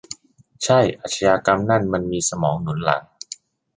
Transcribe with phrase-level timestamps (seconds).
[0.63, 3.03] ใช่ อาชญากรรมนั่นมีมันสมองหนุนหลัง